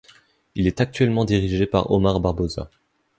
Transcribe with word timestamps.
Il 0.55 0.65
est 0.65 0.81
actuellement 0.81 1.25
dirigé 1.25 1.67
par 1.67 1.91
Omar 1.91 2.19
Barboza. 2.19 2.71